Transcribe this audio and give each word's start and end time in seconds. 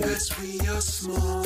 as 0.00 0.30
we 0.40 0.60
are 0.68 0.80
small. 0.80 1.44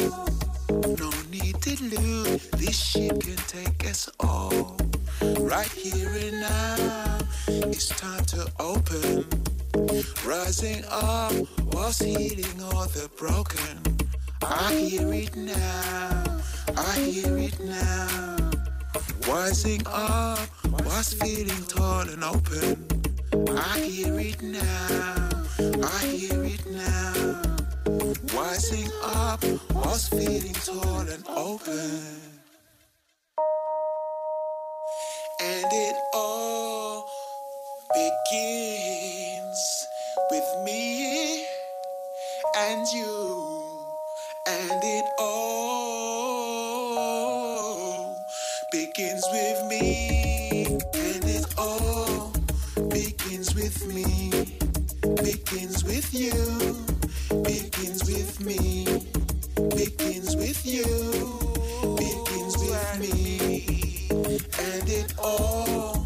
No 0.71 1.11
need 1.31 1.61
to 1.63 1.83
lose, 1.85 2.49
this 2.51 2.79
ship 2.79 3.21
can 3.21 3.37
take 3.49 3.89
us 3.89 4.09
all. 4.21 4.77
Right 5.41 5.69
here 5.69 6.11
and 6.11 6.41
now, 6.41 7.19
it's 7.49 7.89
time 7.89 8.25
to 8.27 8.47
open. 8.61 9.27
Rising 10.25 10.85
up, 10.91 11.33
whilst 11.73 12.03
healing 12.03 12.63
all 12.63 12.87
the 12.87 13.11
broken. 13.17 13.81
I 14.43 14.75
hear 14.75 15.13
it 15.13 15.35
now, 15.37 16.25
I 16.77 16.99
hear 16.99 17.37
it 17.39 17.59
now. 17.61 18.37
Rising 19.29 19.83
up, 19.87 20.49
whilst 20.85 21.21
feeling 21.23 21.65
torn 21.67 22.09
and 22.09 22.23
open. 22.25 22.87
I 23.57 23.81
hear 23.81 24.19
it 24.21 24.43
now, 24.43 25.29
I 25.83 26.07
hear 26.07 26.45
it 26.45 26.65
now 26.71 27.56
rising 28.57 28.91
up 29.03 29.45
was 29.75 30.09
feeling 30.09 30.53
tall 30.53 31.01
and 31.01 31.25
open. 31.29 32.01
And 35.43 35.67
it 35.73 35.97
all 36.15 37.07
began. 37.93 38.66
me, 58.41 58.85
begins 59.55 60.37
with 60.37 60.65
you, 60.67 60.85
begins 61.97 62.57
with 62.59 63.01
me, 63.01 64.09
and 64.59 64.89
it 64.89 65.15
all. 65.19 66.06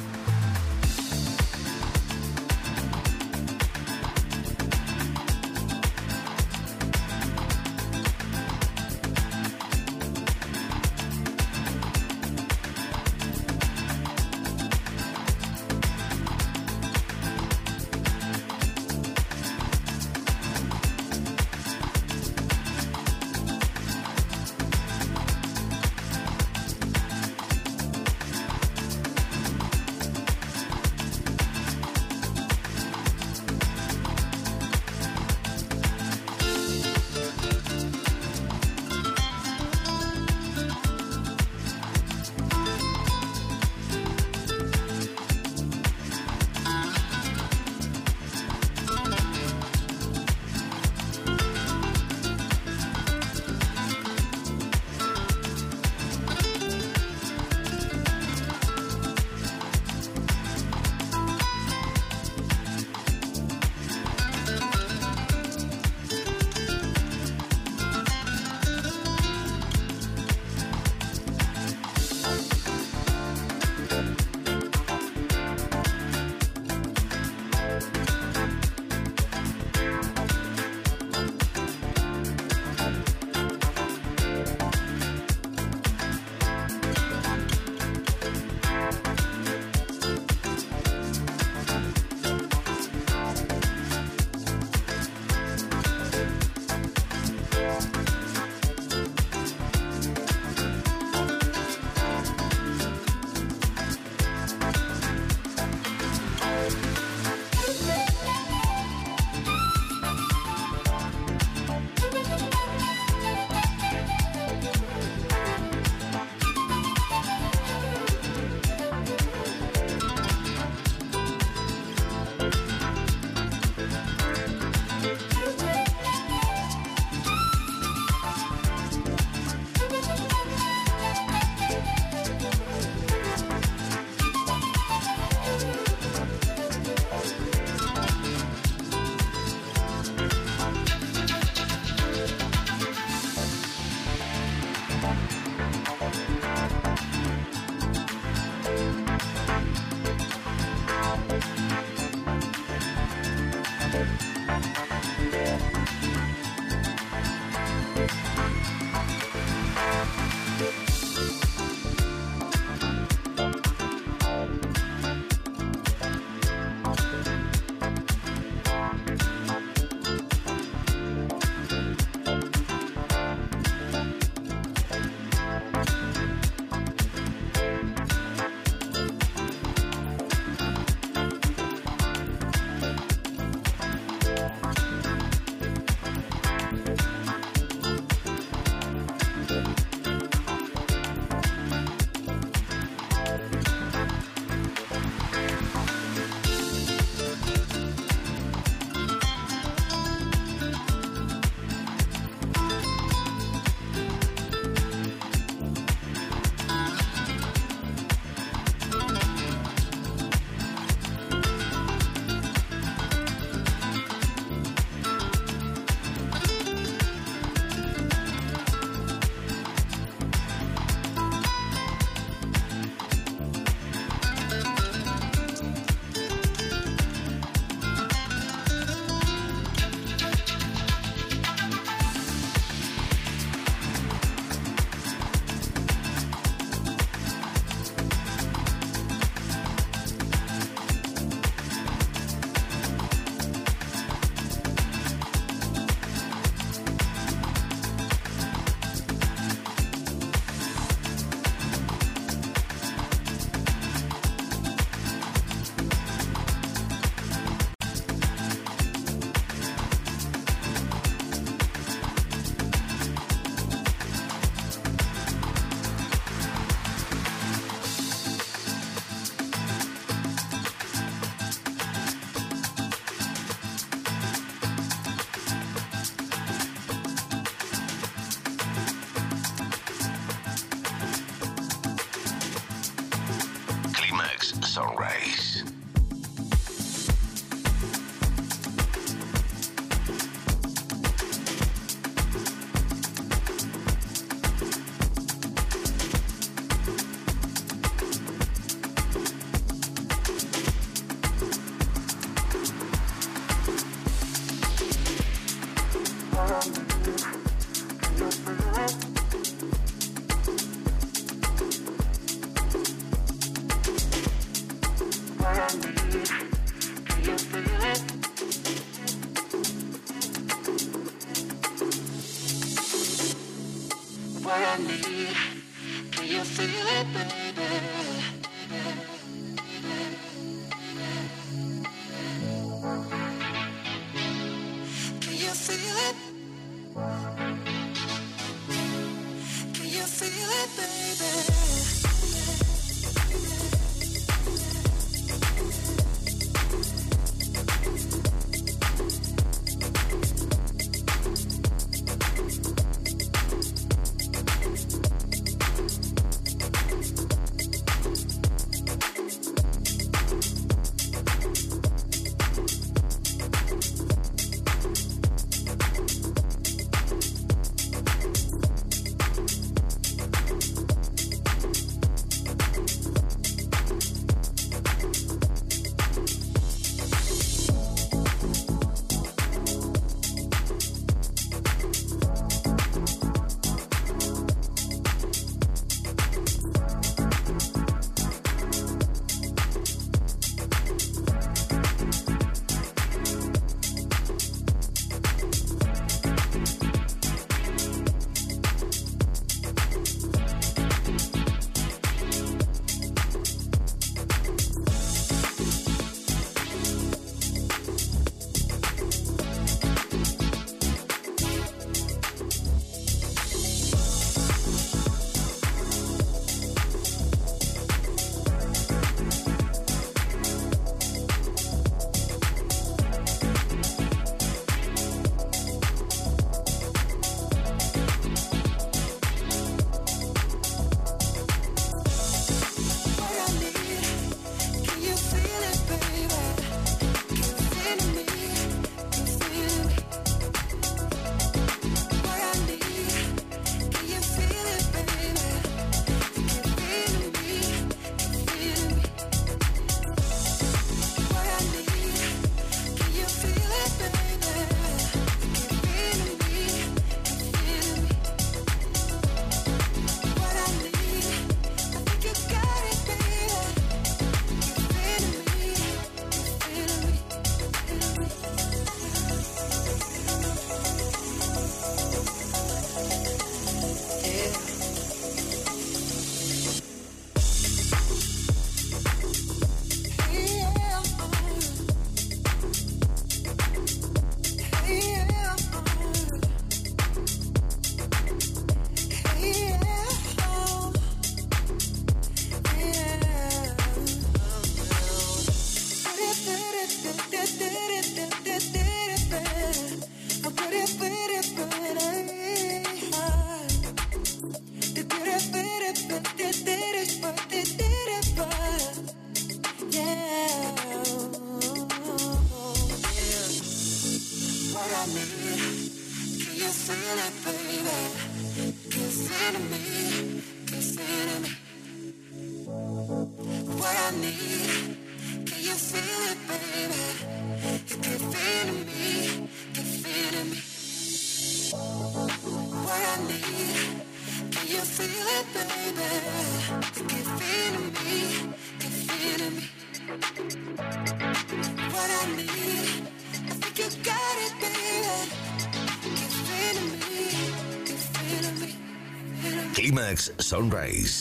Sunrise. 550.19 551.20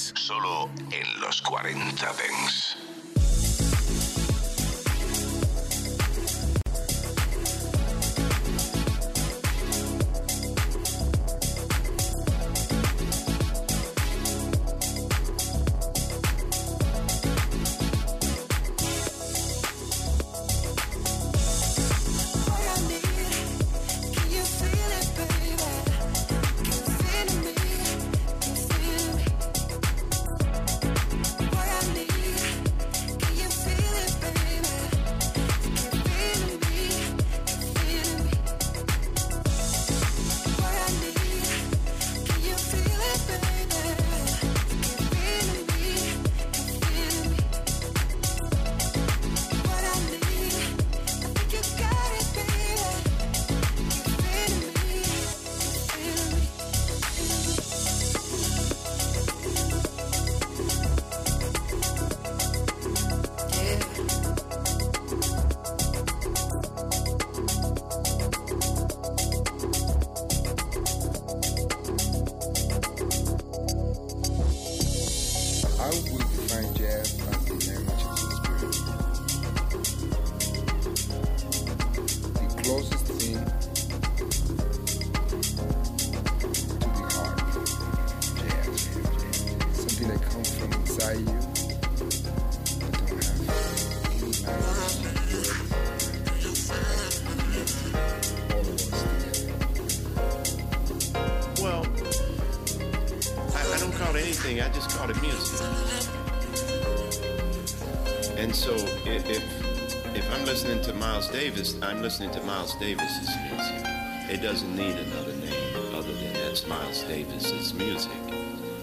Miles 112.60 112.74
Davis's 112.74 113.34
music. 113.48 113.86
It 114.28 114.42
doesn't 114.42 114.76
need 114.76 114.94
another 114.94 115.32
name 115.32 115.94
other 115.94 116.12
than 116.12 116.34
that's 116.34 116.66
Miles 116.66 117.02
Davis's 117.04 117.72
music. 117.72 118.12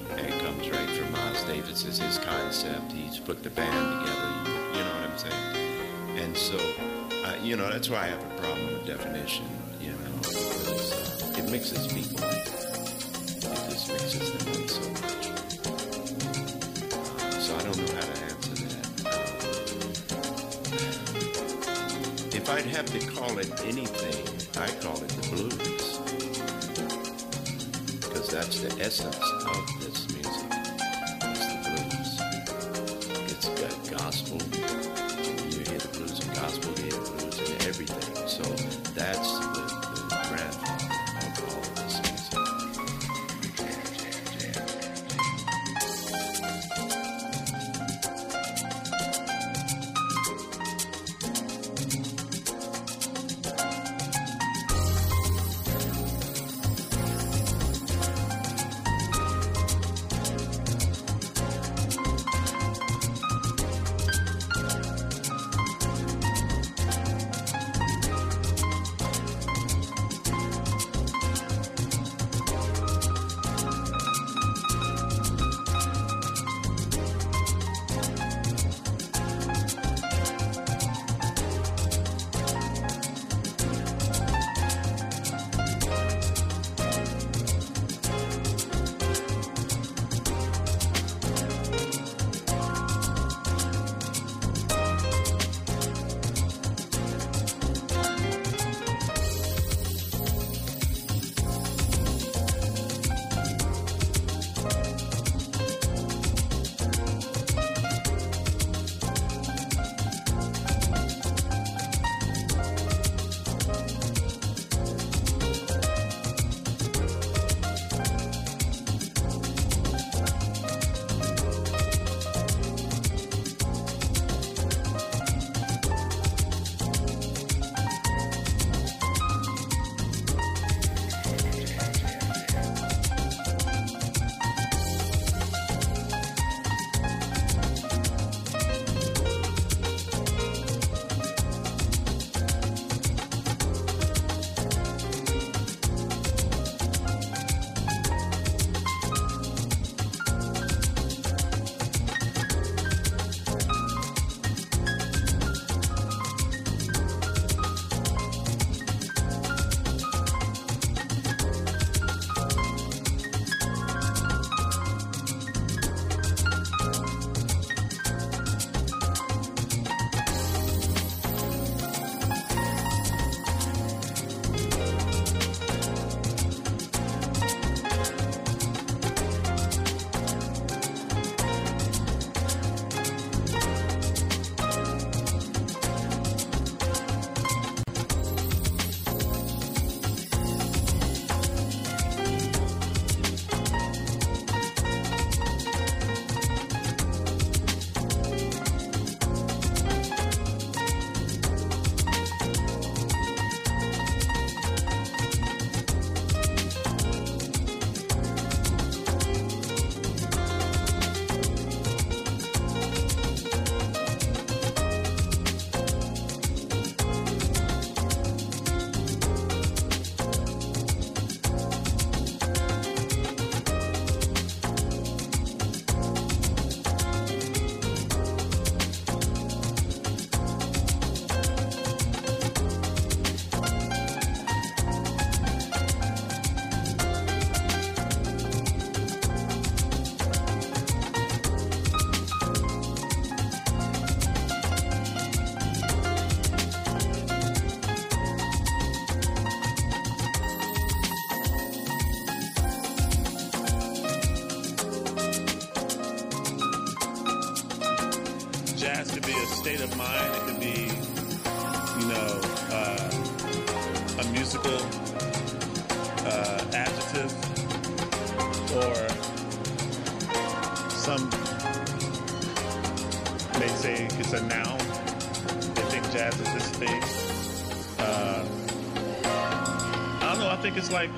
And 0.09 0.19
it 0.19 0.43
comes 0.43 0.67
right 0.71 0.89
from 0.89 1.11
Miles 1.11 1.43
Davis. 1.43 1.85
It's 1.85 1.99
his 1.99 2.17
concept. 2.17 2.91
He's 2.91 3.19
put 3.19 3.43
the 3.43 3.51
band 3.51 4.01
together. 4.01 4.31
You 4.73 4.83
know 4.83 4.89
what 4.95 5.11
I'm 5.11 5.17
saying? 5.19 5.55
And 6.17 6.35
so, 6.35 6.57
uh, 7.23 7.35
you 7.43 7.55
know, 7.55 7.69
that's 7.69 7.87
why 7.87 8.05
I 8.05 8.07
have 8.07 8.23
a 8.23 8.41
problem 8.41 8.65
with 8.65 8.87
definition. 8.87 9.45
You 9.79 9.91
know, 9.91 10.11
because 10.21 11.37
it 11.37 11.51
mixes 11.51 11.85
people. 11.85 12.17
It 12.23 12.45
just 13.69 13.89
mixes 13.91 14.31
them 14.31 14.53
up 14.59 14.69
so 14.71 14.89
much. 14.89 15.25
So 17.43 17.55
I 17.55 17.61
don't 17.61 17.77
know 17.77 17.93
how 17.93 18.01
to 18.01 18.26
if 22.47 22.53
I'd 22.53 22.65
have 22.67 22.85
to 22.85 22.99
call 23.07 23.37
it 23.39 23.51
anything, 23.65 24.23
I 24.63 24.67
call 24.79 24.95
it 25.03 25.09
the 25.09 25.27
blues. 25.35 25.97
Because 27.99 28.29
that's 28.29 28.61
the 28.61 28.71
essence 28.81 29.17
of 29.45 29.81
this 29.81 29.96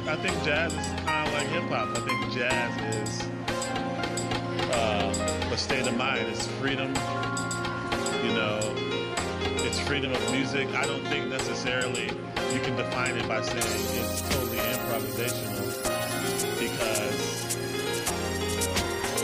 I 0.10 0.16
think 0.16 0.44
jazz 0.44 0.74
is 0.74 0.88
kind 1.06 1.28
of 1.28 1.34
like 1.36 1.48
hip 1.50 1.64
hop. 1.70 1.96
I 1.96 2.02
think 2.02 2.34
jazz 2.34 2.96
is 2.96 3.22
uh, 4.74 5.52
a 5.52 5.58
state 5.58 5.86
of 5.86 5.96
mind. 5.98 6.28
It's 6.30 6.48
freedom. 6.58 6.88
You 8.26 8.34
know, 8.34 8.60
it's 9.62 9.80
freedom 9.82 10.12
of 10.12 10.32
music. 10.32 10.68
I 10.74 10.88
don't 10.88 11.06
think 11.10 11.28
necessarily 11.28 12.06
you 12.52 12.60
can 12.60 12.76
define 12.76 13.18
it 13.18 13.28
by 13.28 13.44
saying 13.44 13.62
it's 13.62 14.22
totally 14.34 14.58
improvisational 14.58 15.78
because 16.58 17.56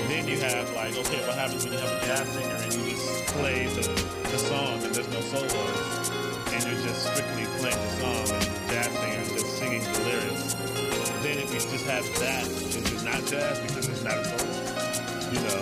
then 0.07 0.27
you 0.27 0.37
have 0.37 0.71
like, 0.75 0.95
okay, 0.97 1.25
what 1.25 1.35
happens 1.35 1.63
when 1.63 1.73
you 1.73 1.79
have 1.79 1.91
a 1.91 2.05
jazz 2.05 2.29
singer 2.29 2.55
and 2.61 2.73
you 2.75 2.91
just 2.91 3.25
play 3.33 3.65
the, 3.65 3.81
the 4.29 4.37
song 4.37 4.83
and 4.83 4.93
there's 4.93 5.09
no 5.09 5.21
solos 5.21 6.11
and 6.53 6.63
you're 6.63 6.83
just 6.85 7.07
strictly 7.11 7.45
playing 7.57 7.75
the 7.75 7.89
song 8.29 8.44
have 11.85 12.05
that, 12.19 12.47
is 12.47 12.75
it 12.75 13.05
not 13.05 13.25
jazz 13.25 13.59
because 13.59 13.87
it's 13.87 14.03
not 14.03 14.17
a 14.17 14.25
solo? 14.25 14.51
You 15.31 15.39
know? 15.45 15.61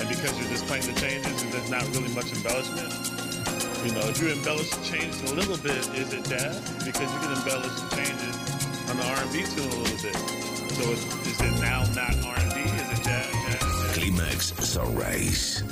And 0.00 0.08
because 0.08 0.32
you're 0.38 0.48
just 0.48 0.66
playing 0.66 0.86
the 0.86 0.98
changes 1.00 1.42
and 1.42 1.52
there's 1.52 1.70
not 1.70 1.84
really 1.94 2.12
much 2.14 2.32
embellishment, 2.32 2.92
you 3.84 3.92
know, 3.92 4.08
if 4.08 4.20
you 4.20 4.28
embellish 4.28 4.70
the 4.70 4.84
changes 4.84 5.30
a 5.30 5.34
little 5.34 5.58
bit, 5.58 5.82
is 5.96 6.12
it 6.12 6.24
jazz? 6.24 6.60
Because 6.84 7.12
you 7.12 7.18
can 7.20 7.32
embellish 7.36 7.74
the 7.80 7.96
changes 7.96 8.34
on 8.88 8.96
the 8.96 9.04
R&B 9.04 9.42
tune 9.52 9.68
a 9.68 9.76
little 9.82 10.02
bit. 10.02 10.16
So 10.72 10.82
is, 10.90 11.04
is 11.26 11.40
it 11.40 11.60
now 11.60 11.84
not 11.94 12.14
R&B? 12.24 12.60
Is 12.62 12.98
it 12.98 13.04
jazz? 13.04 13.26
jazz, 13.26 13.60
jazz? 13.60 13.96
Climax 13.96 14.52
Sunrise. 14.64 15.71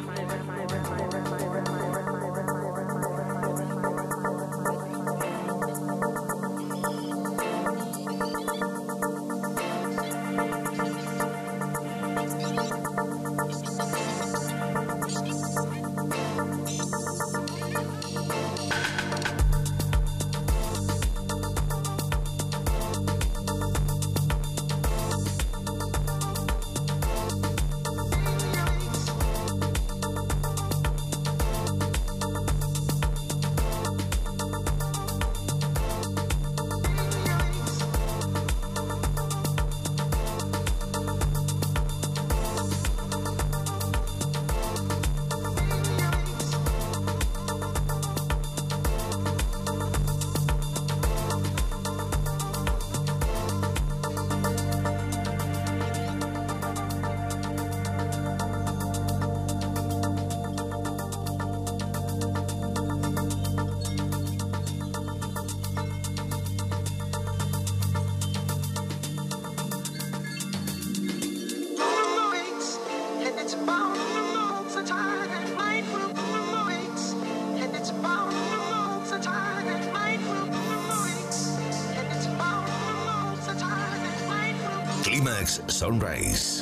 Sunrise. 85.81 86.60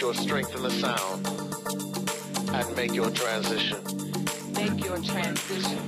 Your 0.00 0.14
strength 0.14 0.56
in 0.56 0.62
the 0.62 0.70
sound 0.70 1.26
and 2.54 2.76
make 2.76 2.94
your 2.94 3.10
transition. 3.10 3.76
Make 4.54 4.82
your 4.82 4.98
transition. 4.98 5.78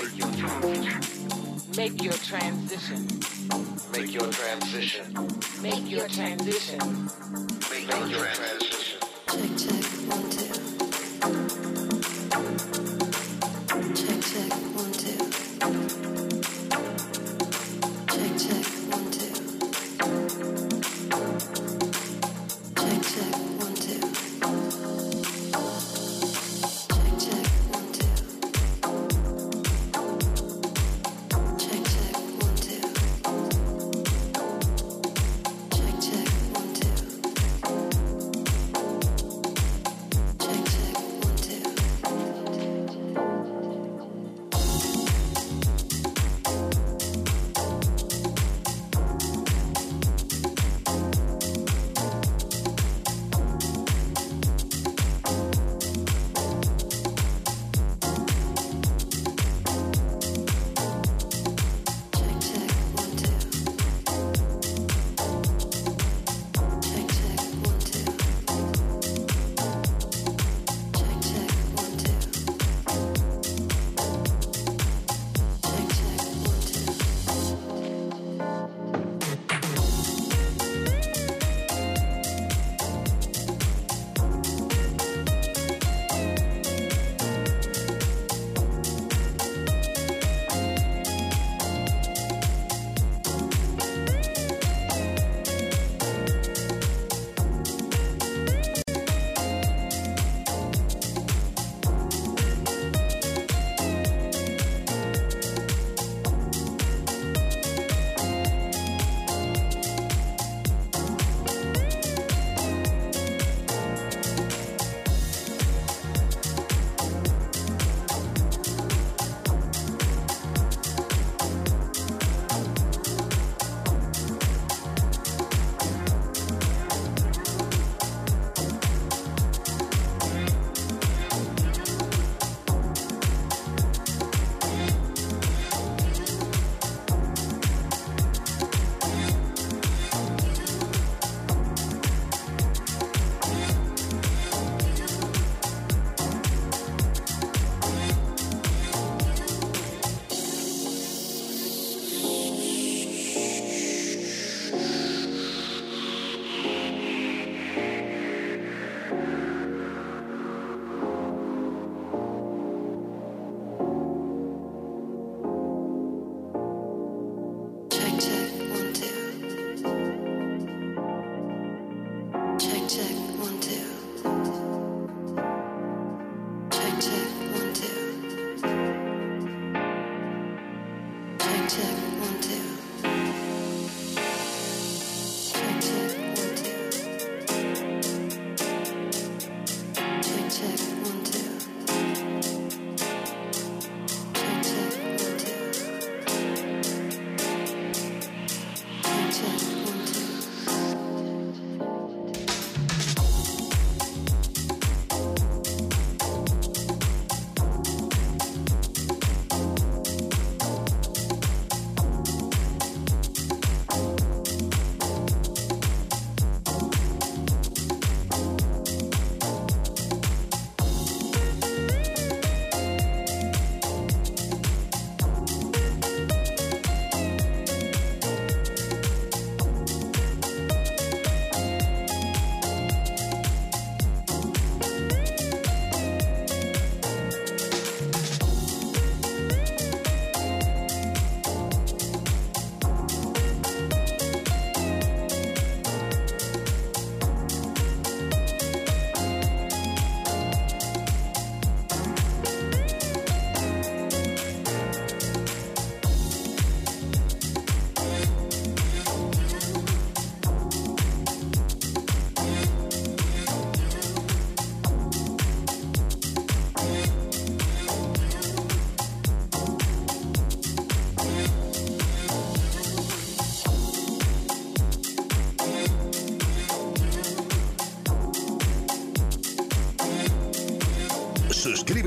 Make 0.00 0.18
your 0.18 0.32
transition. 0.32 1.00
Make 1.76 2.02
your 2.02 2.12
transition. 2.14 3.06
Make 3.92 4.12
your 4.12 4.30
transition. 4.32 5.14
Make 5.62 5.88
your 5.88 6.08
transition. 6.08 7.08
Make 7.70 7.88
your 7.88 8.26
transition. 8.26 8.55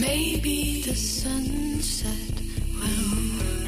Maybe 0.00 0.80
the 0.80 0.94
sunset 0.94 2.40
will. 2.74 3.59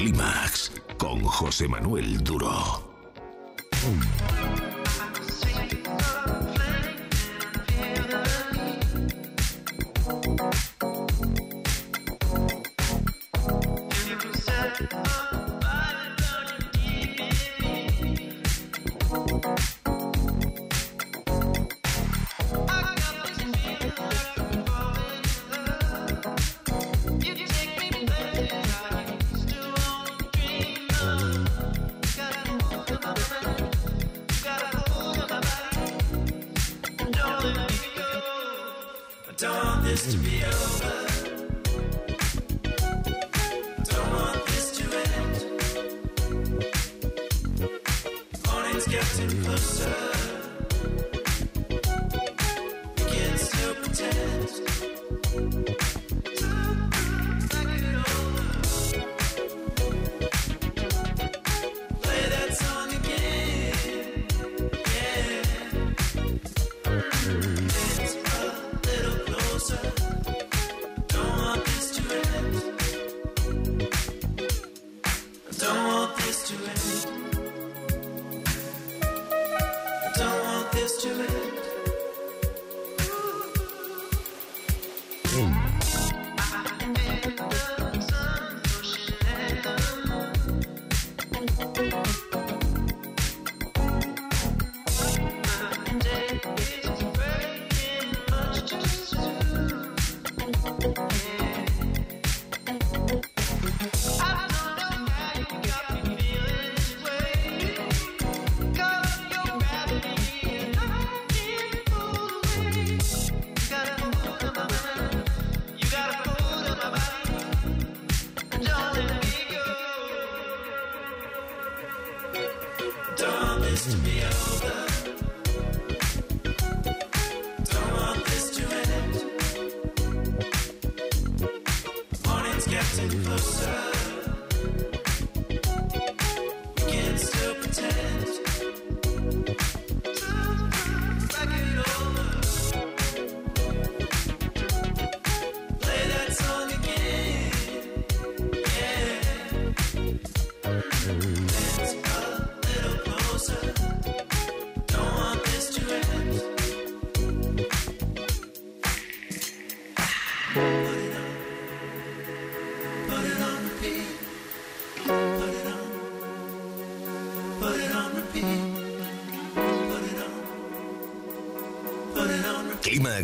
Clímax 0.00 0.72
con 0.96 1.22
José 1.22 1.68
Manuel 1.68 2.24
Duro. 2.24 2.82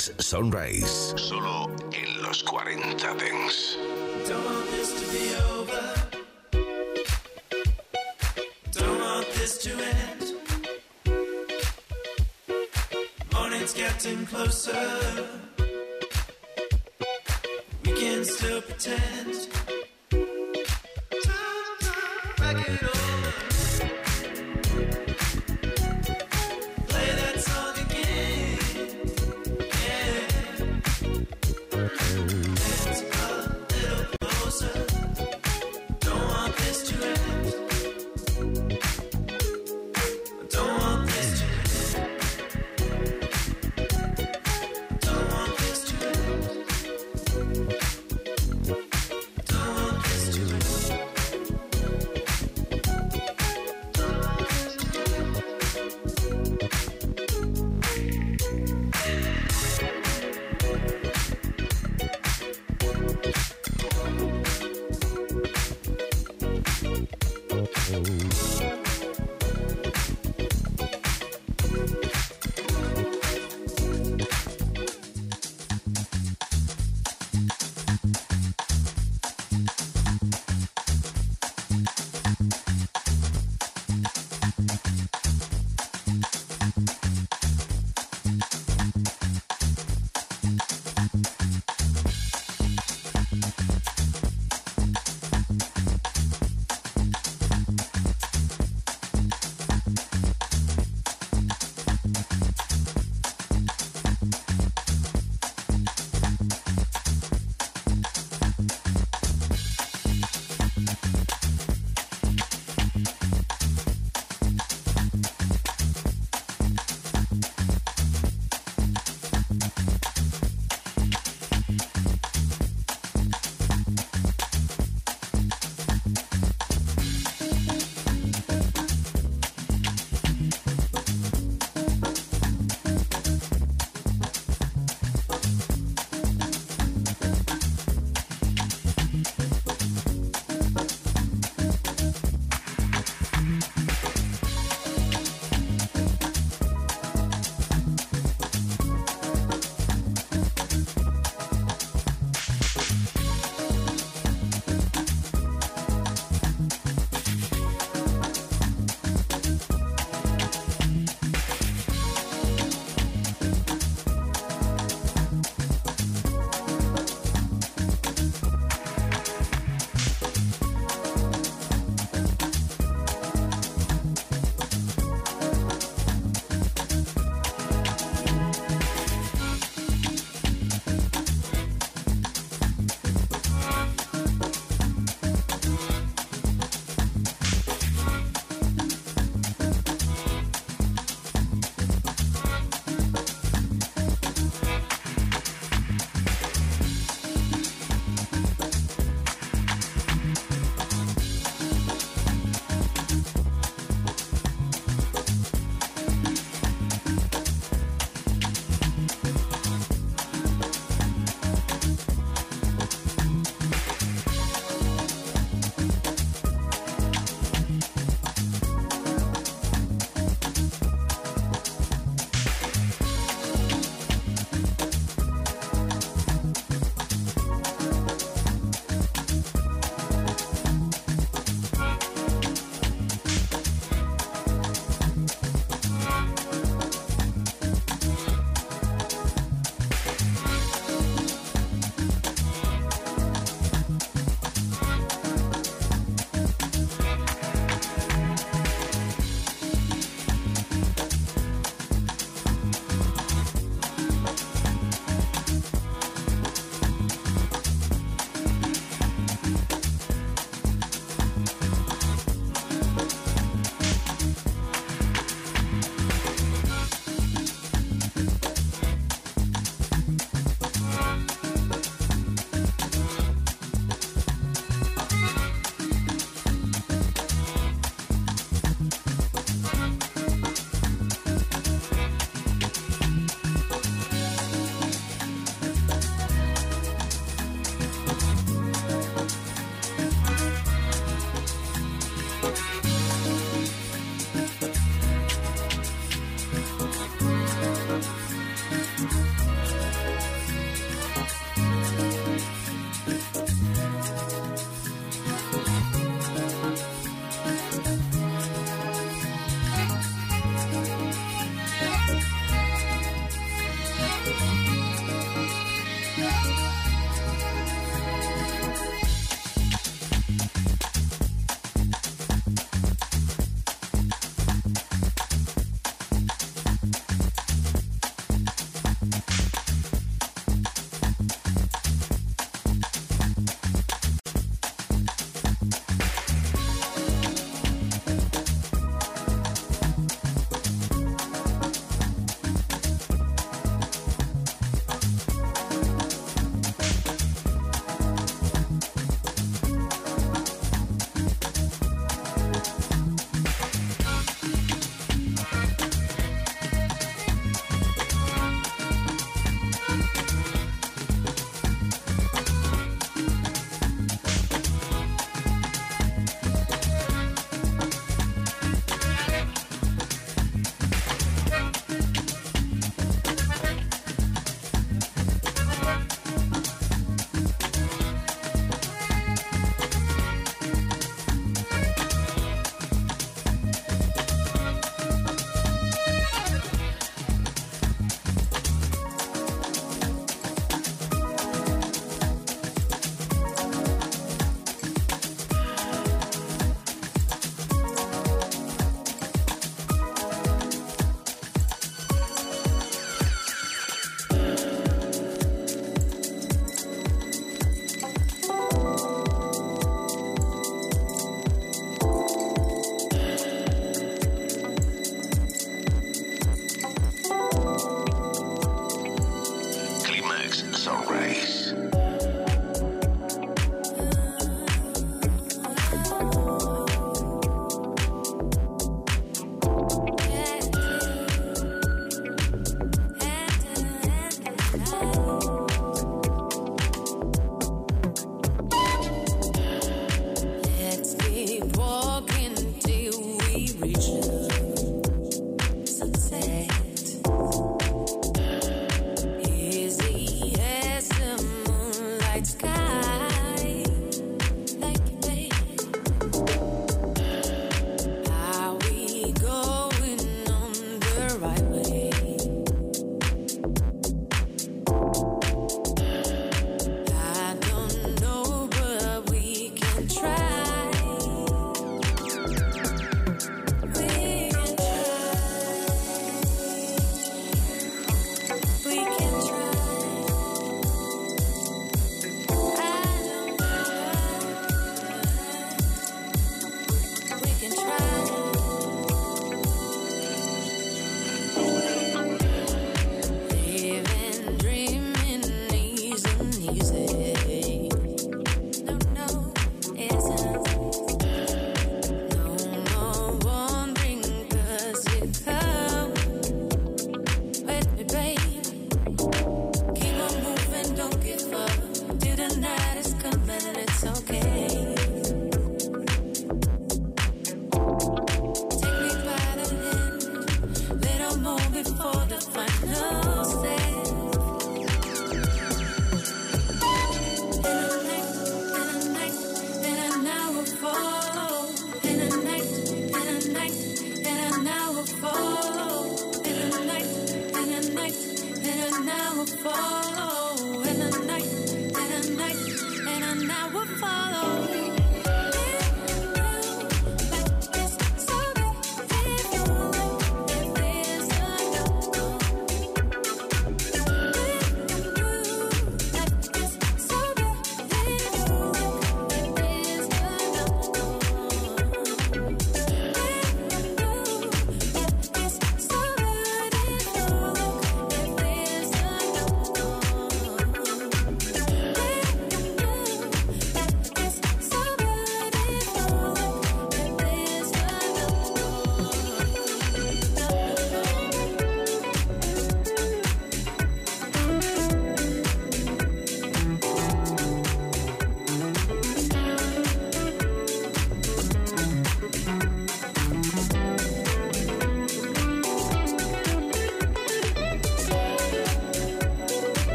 Sunrise. 0.00 1.14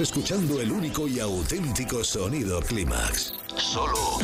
Escuchando 0.00 0.60
el 0.60 0.72
único 0.72 1.06
y 1.06 1.20
auténtico 1.20 2.02
sonido 2.02 2.60
Climax. 2.62 3.34
Solo 3.56 4.18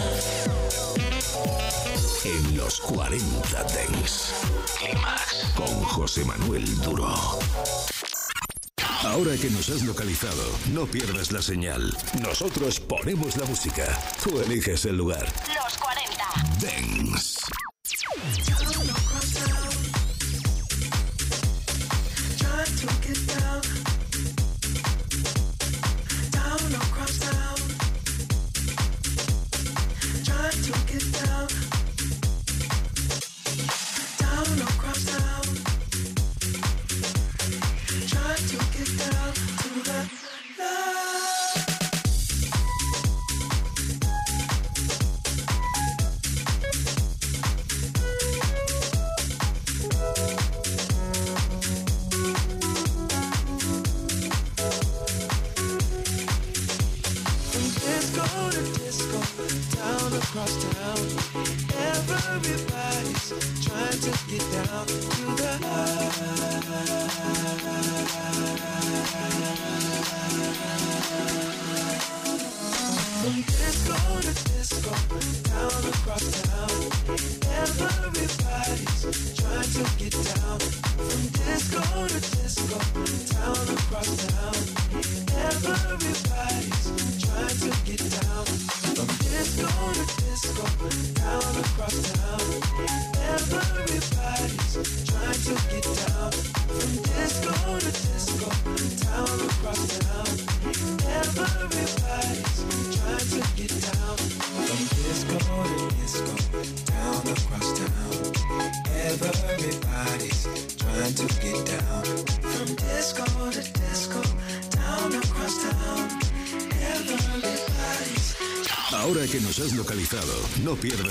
en 2.25 2.57
los 2.57 2.81
40 2.81 3.64
Dents. 3.64 4.33
Climax 4.79 5.53
con 5.55 5.83
José 5.85 6.25
Manuel 6.25 6.64
Duro. 6.81 7.09
Ahora 9.05 9.37
que 9.37 9.49
nos 9.51 9.71
has 9.71 9.83
localizado, 9.83 10.43
no 10.73 10.87
pierdas 10.87 11.31
la 11.31 11.41
señal. 11.41 11.97
Nosotros 12.21 12.81
ponemos 12.81 13.37
la 13.37 13.45
música. 13.45 13.87
Tú 14.23 14.41
eliges 14.41 14.85
el 14.87 14.97
lugar. 14.97 15.27
Los 15.55 15.79
40 15.79 16.25
Dents. 16.59 17.39